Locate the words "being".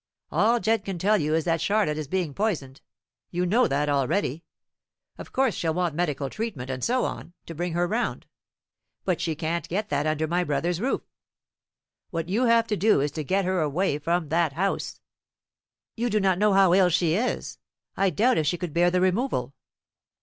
2.07-2.33